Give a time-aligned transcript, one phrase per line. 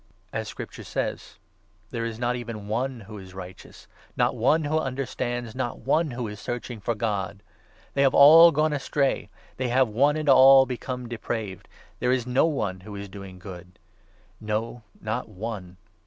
[0.31, 1.33] 355 As Scripture says—
[1.91, 3.85] 10' There is not even one who is righteous,
[4.17, 7.33] Not one who understands, not one who is searching for God!
[7.33, 7.41] 1 1
[7.93, 11.67] They have all gone astray; they have one and all become 12 depraved;
[11.99, 13.77] There is no one who is doing good—
[14.51, 15.77] no, not one!